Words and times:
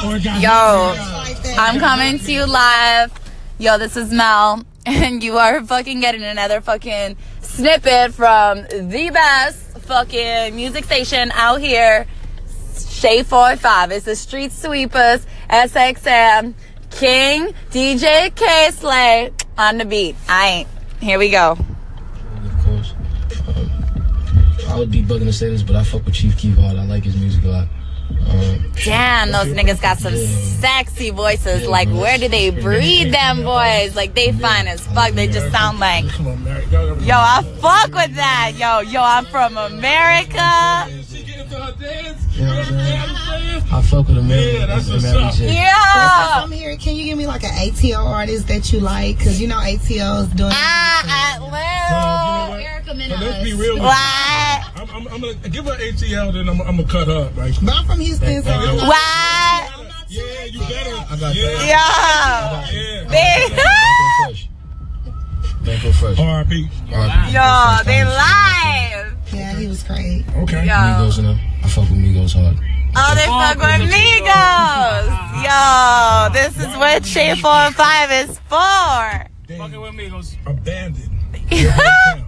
Yo, 0.00 0.94
I'm 1.58 1.80
coming 1.80 2.20
to 2.20 2.32
you 2.32 2.46
live. 2.46 3.12
Yo, 3.58 3.78
this 3.78 3.96
is 3.96 4.12
Mel, 4.12 4.64
and 4.86 5.24
you 5.24 5.38
are 5.38 5.64
fucking 5.64 5.98
getting 5.98 6.22
another 6.22 6.60
fucking 6.60 7.16
snippet 7.40 8.14
from 8.14 8.62
the 8.62 9.10
best 9.12 9.78
fucking 9.80 10.54
music 10.54 10.84
station 10.84 11.32
out 11.34 11.60
here, 11.60 12.06
Shade 12.88 13.26
45. 13.26 13.90
It's 13.90 14.04
the 14.04 14.14
Street 14.14 14.52
Sweepers, 14.52 15.26
SXM, 15.50 16.54
King, 16.92 17.48
DJ 17.72 18.32
Kay 18.36 18.70
Slay 18.70 19.32
on 19.58 19.78
the 19.78 19.84
beat. 19.84 20.14
I 20.28 20.48
ain't. 20.48 20.68
Here 21.00 21.18
we 21.18 21.28
go. 21.28 21.52
Of 21.52 22.64
course. 22.64 22.94
I 24.68 24.78
would 24.78 24.92
be 24.92 25.02
bugging 25.02 25.24
to 25.24 25.32
say 25.32 25.50
this, 25.50 25.64
but 25.64 25.74
I 25.74 25.82
fuck 25.82 26.04
with 26.04 26.14
Chief 26.14 26.38
Keef 26.38 26.56
hard. 26.56 26.76
I 26.76 26.84
like 26.84 27.02
his 27.02 27.16
music 27.16 27.42
a 27.42 27.48
lot. 27.48 27.68
Damn, 28.84 29.32
those 29.32 29.48
niggas 29.48 29.80
got 29.82 29.98
some 29.98 30.16
sexy 30.16 31.10
voices. 31.10 31.66
Like, 31.66 31.88
where 31.88 32.16
do 32.18 32.28
they 32.28 32.50
breed 32.50 33.12
them 33.12 33.42
boys? 33.42 33.96
Like, 33.96 34.14
they 34.14 34.32
fine 34.32 34.66
as 34.68 34.86
fuck. 34.86 35.12
They 35.12 35.26
just 35.26 35.50
sound 35.52 35.78
like, 35.80 36.04
yo, 37.00 37.16
I 37.16 37.42
fuck 37.60 37.92
with 37.92 38.14
that. 38.14 38.52
Yo, 38.56 38.80
yo, 38.80 39.02
I'm 39.02 39.24
from 39.26 39.56
America. 39.56 40.86
you 40.88 42.44
know 42.44 42.54
what 42.54 42.58
I'm 42.58 42.64
saying? 42.66 43.62
I 43.70 43.82
fuck 43.82 44.06
with 44.08 44.18
America. 44.18 44.58
Yeah, 44.60 44.66
that's 44.66 44.88
what's 44.88 45.04
up. 45.04 45.34
Yeah. 45.38 45.72
I'm 46.42 46.50
here. 46.52 46.76
Can 46.76 46.94
you 46.96 47.04
give 47.04 47.18
me 47.18 47.26
like 47.26 47.44
an 47.44 47.50
ATL 47.50 48.04
artist 48.06 48.48
that 48.48 48.72
you 48.72 48.80
like? 48.80 49.18
Cause 49.18 49.40
you 49.40 49.48
know 49.48 49.56
ATL's 49.58 50.28
doing. 50.28 50.50
Ah, 50.54 51.34
Atlanta. 51.36 52.62
Erica 52.62 52.90
So 52.90 53.24
let's 53.24 53.44
be 53.44 53.52
real. 53.52 53.74
with 53.74 53.76
you. 53.76 53.82
What? 53.82 53.96
I'm, 53.96 53.98
I'm, 53.98 54.37
I'm 55.18 55.34
gonna 55.34 55.48
give 55.48 55.64
her 55.64 55.72
ATL, 55.72 56.32
then 56.32 56.48
I'm, 56.48 56.60
I'm 56.60 56.76
gonna 56.76 56.84
cut 56.84 57.08
her. 57.08 57.32
Like, 57.36 57.54
But 57.60 57.74
I'm 57.74 57.86
from 57.86 57.98
Houston, 57.98 58.40
so 58.42 58.50
I'm 58.50 58.76
not. 58.76 58.86
What? 58.86 59.88
yeah, 60.08 60.44
you 60.44 60.60
better. 60.60 60.94
I 61.10 61.16
got 61.18 61.34
yeah, 61.34 61.42
that. 61.42 62.70
Yo. 62.70 62.78
yeah. 62.78 63.04
They, 63.08 63.54
Fresh. 64.24 64.48
Bankroll 65.64 65.92
Fresh. 65.94 66.18
R.I.P. 66.20 66.68
R.I.P. 66.92 67.32
yo, 67.34 67.82
they 67.84 68.04
live. 68.04 69.16
Yeah, 69.34 69.56
he 69.56 69.66
was 69.66 69.82
great. 69.82 70.24
Okay. 70.36 70.64
Yo. 70.64 70.72
Migos 70.72 71.18
and 71.18 71.26
them. 71.26 71.40
I 71.64 71.68
fuck 71.68 71.90
with 71.90 71.98
Migos 71.98 72.34
hard. 72.34 72.56
Oh, 72.96 73.14
they 73.16 73.26
fuck 73.26 73.58
with 73.58 73.90
Migos. 73.90 75.08
Yo, 75.42 76.32
this 76.32 76.56
is 76.64 76.76
what 76.76 77.04
Shade 77.04 77.40
4 77.40 77.50
and 77.50 77.74
5 77.74 78.12
is 78.12 78.38
for. 78.48 79.58
Fucking 79.58 79.80
with 79.80 79.94
Migos. 79.94 80.36
Abandoned. 80.46 81.10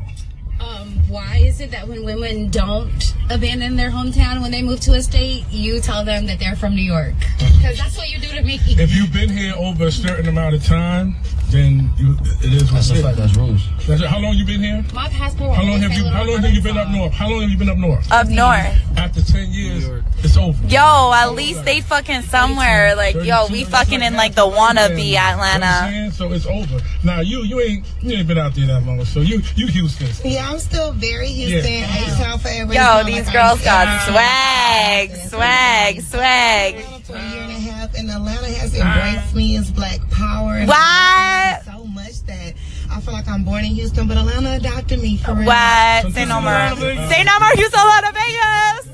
Um, 0.81 0.93
why 1.09 1.37
is 1.37 1.61
it 1.61 1.71
that 1.73 1.87
when 1.89 2.05
women 2.05 2.49
don't 2.49 3.15
abandon 3.29 3.77
their 3.77 3.91
hometown 3.91 4.41
when 4.41 4.51
they 4.51 4.63
move 4.63 4.81
to 4.81 4.93
a 4.93 5.03
state, 5.03 5.45
you 5.51 5.81
tell 5.81 6.05
them 6.05 6.27
that 6.27 6.39
they're 6.39 6.57
from 6.57 6.75
New 6.75 6.83
York? 6.83 7.15
Because 7.39 7.77
that's 7.77 7.99
what 7.99 8.09
you 8.09 8.19
do 8.19 8.29
to 8.29 8.43
me. 8.43 8.59
If 8.67 8.95
you've 8.95 9.13
been 9.13 9.29
here 9.29 9.55
over 9.57 9.87
a 9.87 9.93
certain 9.93 10.29
amount 10.29 10.55
of 10.55 10.65
time, 10.65 11.17
then 11.51 11.91
you, 11.99 12.17
it 12.43 12.53
is 12.53 12.73
what 12.73 12.77
That's 12.77 12.91
a 12.93 12.95
it 12.95 13.03
fact. 13.03 13.17
That's 13.19 13.37
rules. 13.37 13.69
That's 13.87 14.01
it. 14.01 14.09
How 14.09 14.21
long 14.21 14.35
you 14.35 14.47
been 14.47 14.63
here? 14.63 14.85
My 14.95 15.09
passport. 15.09 15.55
How 15.57 15.65
long 15.65 15.81
have 15.81 15.93
you? 15.93 16.05
How 16.07 16.25
long 16.25 16.39
have 16.39 16.53
you 16.53 16.63
been 16.63 16.79
up 16.79 16.89
north? 16.89 17.13
How 17.13 17.29
long 17.29 17.43
have 17.43 17.51
you 17.51 17.59
been 17.59 17.69
up 17.69 17.79
north? 17.79 18.11
Up 18.11 18.29
north. 18.29 18.90
After 19.01 19.23
ten 19.23 19.51
years, 19.51 19.89
it's 20.19 20.37
over. 20.37 20.63
Yo, 20.67 21.11
at 21.15 21.33
least 21.33 21.65
they 21.65 21.81
fucking 21.81 22.21
somewhere. 22.23 22.95
Like, 22.95 23.15
yo, 23.25 23.47
we 23.51 23.65
fucking 23.65 24.03
in 24.03 24.15
like 24.15 24.35
the 24.35 24.43
wannabe 24.43 25.07
You 25.07 25.15
know 25.15 25.21
Atlanta. 25.21 26.13
So 26.13 26.31
it's 26.33 26.45
over. 26.45 26.79
Now 27.03 27.21
you 27.21 27.43
you 27.45 27.61
ain't 27.61 27.87
you 28.03 28.19
ain't 28.19 28.29
been 28.29 28.37
out 28.37 28.55
there 28.55 28.67
that 28.67 28.85
long. 28.85 29.03
So 29.07 29.21
you 29.21 29.41
you 29.57 29.69
Houston. 29.69 30.09
Yeah, 30.31 30.51
I'm 30.51 30.59
still 30.59 30.93
very 30.93 31.29
Houston. 31.29 31.73
Yeah. 31.73 32.05
H-Town 32.13 32.39
forever. 32.41 32.75
Yo, 32.75 32.99
It's 32.99 33.07
these 33.07 33.25
like 33.25 33.33
girls 33.33 33.67
I'm- 33.67 33.87
got 33.87 34.09
swag, 34.09 35.17
swag, 35.29 36.01
swag. 36.03 36.85
For 37.05 37.17
a 37.17 37.31
year 37.31 37.43
and 37.43 37.51
a 37.51 37.55
half, 37.55 37.95
and 37.95 38.11
Atlanta 38.11 38.49
has 38.53 38.75
embraced 38.75 39.35
me 39.35 39.57
as 39.57 39.71
Black 39.71 39.99
Power. 40.11 40.57
And 40.59 40.69
What? 40.69 41.65
So 41.65 41.85
much 41.87 42.21
that 42.27 42.55
I 42.93 43.01
feel 43.01 43.15
like 43.15 43.29
I'm 43.29 43.45
born 43.45 43.65
in 43.65 43.73
Houston, 43.73 44.07
but 44.07 44.17
Atlanta 44.19 44.57
adopted 44.57 45.01
me 45.01 45.17
for 45.17 45.35
real. 45.35 45.47
What? 45.47 46.13
Say 46.13 46.25
no 46.27 46.41
more. 46.41 46.53
Say 46.77 47.23
uh, 47.23 47.25
no 47.25 47.39
more. 47.41 47.51
Houston, 47.55 47.81
Atlanta, 47.81 48.13
Vegas. 48.13 48.90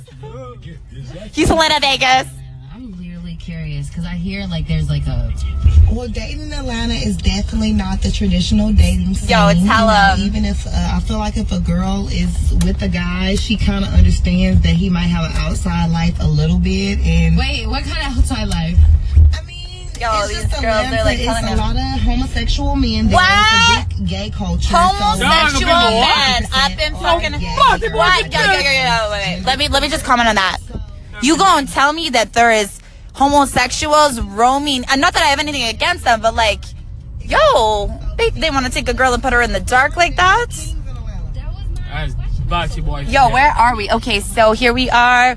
Houston, 1.02 1.56
Atlanta, 1.58 1.80
Vegas. 1.80 2.28
I'm 2.74 2.92
literally 2.98 3.36
curious 3.36 3.88
because 3.88 4.04
I 4.04 4.14
hear 4.14 4.46
like 4.46 4.66
there's 4.66 4.88
like 4.88 5.06
a. 5.06 5.32
Well, 5.90 6.08
dating 6.08 6.40
in 6.46 6.52
Atlanta 6.52 6.94
is 6.94 7.16
definitely 7.16 7.72
not 7.72 8.02
the 8.02 8.10
traditional 8.10 8.72
dating 8.72 9.14
scene. 9.14 9.28
Yo, 9.30 9.48
it's 9.48 9.60
You 9.60 9.66
know, 9.66 10.14
even 10.18 10.44
if 10.44 10.66
uh, 10.66 10.70
I 10.96 11.00
feel 11.00 11.18
like 11.18 11.36
if 11.36 11.52
a 11.52 11.60
girl 11.60 12.08
is 12.10 12.52
with 12.64 12.82
a 12.82 12.88
guy, 12.88 13.34
she 13.36 13.56
kind 13.56 13.84
of 13.84 13.92
understands 13.94 14.62
that 14.62 14.74
he 14.74 14.90
might 14.90 15.06
have 15.06 15.30
an 15.30 15.36
outside 15.36 15.90
life 15.90 16.16
a 16.20 16.26
little 16.26 16.58
bit, 16.58 16.98
and 17.00 17.36
Wait, 17.36 17.66
what 17.66 17.84
kind 17.84 17.98
of 18.12 18.18
outside 18.18 18.48
life? 18.48 18.76
I 19.32 19.42
mean, 19.44 19.86
Yo, 20.00 20.10
it's 20.20 20.28
these 20.28 20.36
just 20.42 20.60
girls, 20.60 20.64
Atlanta. 20.64 20.90
they're, 20.96 21.04
like, 21.04 21.18
it's 21.20 21.38
a 21.38 21.42
them- 21.46 21.58
lot 21.58 21.76
of 21.76 22.00
homosexual 22.02 22.74
men. 22.76 23.06
There. 23.06 23.14
What? 23.14 23.86
It's 23.86 23.94
a 23.94 23.98
big 24.00 24.08
gay 24.08 24.30
culture. 24.30 24.68
so- 24.68 24.76
Homosexual 24.76 25.72
men 25.72 26.44
up 26.52 26.72
in 26.72 26.94
fucking 26.96 27.40
gay. 27.40 27.56
what? 27.94 28.32
Yo, 28.32 28.40
yo, 28.40 28.52
yo, 28.52 28.58
yo, 28.58 28.70
yo, 28.72 29.08
wait, 29.12 29.36
wait. 29.38 29.42
Let 29.46 29.58
me 29.58 29.68
let 29.68 29.82
me 29.82 29.88
just 29.88 30.04
comment 30.04 30.28
on 30.28 30.34
that. 30.34 30.58
You 31.22 31.36
gonna 31.36 31.66
tell 31.66 31.92
me 31.92 32.10
that 32.10 32.32
there 32.32 32.50
is 32.50 32.80
homosexuals 33.14 34.20
roaming? 34.20 34.84
And 34.88 35.00
not 35.00 35.14
that 35.14 35.22
I 35.22 35.26
have 35.26 35.38
anything 35.38 35.64
against 35.64 36.04
them, 36.04 36.20
but 36.20 36.34
like, 36.34 36.62
yo, 37.20 37.90
they 38.16 38.30
they 38.30 38.50
want 38.50 38.66
to 38.66 38.72
take 38.72 38.88
a 38.88 38.94
girl 38.94 39.14
and 39.14 39.22
put 39.22 39.32
her 39.32 39.42
in 39.42 39.52
the 39.52 39.60
dark 39.60 39.96
like 39.96 40.16
that. 40.16 40.50
Boxy 42.46 42.84
Boy. 42.84 43.00
Yo, 43.00 43.30
where 43.30 43.50
are 43.50 43.76
we? 43.76 43.90
Okay, 43.90 44.20
so 44.20 44.52
here 44.52 44.72
we 44.72 44.88
are. 44.90 45.36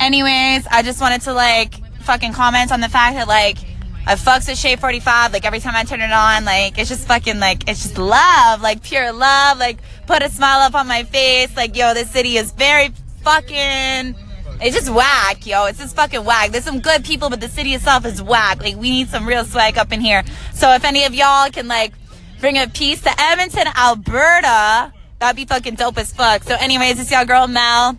Anyways, 0.00 0.66
I 0.66 0.82
just 0.82 1.00
wanted 1.00 1.22
to 1.22 1.32
like 1.32 1.74
fucking 2.02 2.32
comment 2.32 2.72
on 2.72 2.80
the 2.80 2.88
fact 2.88 3.16
that 3.16 3.28
like 3.28 3.58
I 4.06 4.14
fucks 4.14 4.48
with 4.48 4.58
Shade 4.58 4.80
45. 4.80 5.32
Like 5.32 5.44
every 5.44 5.60
time 5.60 5.76
I 5.76 5.84
turn 5.84 6.00
it 6.00 6.10
on, 6.10 6.44
like 6.44 6.78
it's 6.78 6.88
just 6.88 7.06
fucking 7.06 7.38
like 7.38 7.68
it's 7.68 7.82
just 7.82 7.98
love, 7.98 8.60
like 8.60 8.82
pure 8.82 9.12
love. 9.12 9.58
Like 9.58 9.78
put 10.06 10.22
a 10.22 10.28
smile 10.28 10.60
up 10.60 10.74
on 10.74 10.88
my 10.88 11.04
face. 11.04 11.54
Like 11.56 11.76
yo, 11.76 11.94
this 11.94 12.10
city 12.10 12.36
is 12.36 12.52
very 12.52 12.92
fucking. 13.22 14.16
It's 14.60 14.76
just 14.76 14.90
whack, 14.90 15.46
yo. 15.46 15.66
It's 15.66 15.78
just 15.78 15.94
fucking 15.94 16.24
whack. 16.24 16.50
There's 16.50 16.64
some 16.64 16.80
good 16.80 17.04
people, 17.04 17.30
but 17.30 17.40
the 17.40 17.48
city 17.48 17.74
itself 17.74 18.04
is 18.04 18.20
whack. 18.20 18.60
Like 18.60 18.76
we 18.76 18.90
need 18.90 19.08
some 19.08 19.26
real 19.26 19.44
swag 19.44 19.78
up 19.78 19.92
in 19.92 20.00
here. 20.00 20.24
So 20.52 20.72
if 20.72 20.84
any 20.84 21.04
of 21.04 21.14
y'all 21.14 21.50
can 21.50 21.68
like 21.68 21.92
bring 22.40 22.58
a 22.58 22.66
piece 22.66 23.00
to 23.02 23.20
Edmonton, 23.20 23.68
Alberta, 23.76 24.92
that'd 25.20 25.36
be 25.36 25.44
fucking 25.44 25.76
dope 25.76 25.98
as 25.98 26.12
fuck. 26.12 26.42
So 26.42 26.56
anyways, 26.56 26.98
it's 26.98 27.10
y'all 27.10 27.24
girl 27.24 27.46
Mel. 27.46 27.96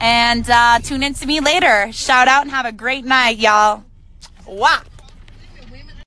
And 0.00 0.48
uh, 0.50 0.80
tune 0.80 1.02
in 1.02 1.14
to 1.14 1.26
me 1.26 1.40
later. 1.40 1.90
Shout 1.92 2.28
out 2.28 2.42
and 2.42 2.50
have 2.50 2.66
a 2.66 2.72
great 2.72 3.04
night, 3.04 3.38
y'all. 3.38 3.84
Wow. 4.46 4.82